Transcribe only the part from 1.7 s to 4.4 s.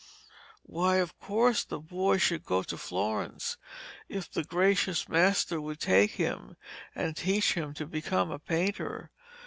boy should go to Florence if